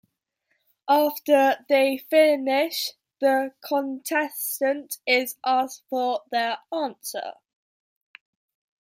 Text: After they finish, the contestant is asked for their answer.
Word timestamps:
After 0.89 1.63
they 1.69 1.99
finish, 2.09 2.93
the 3.19 3.53
contestant 3.63 4.97
is 5.05 5.35
asked 5.45 5.83
for 5.91 6.23
their 6.31 6.57
answer. 6.73 7.33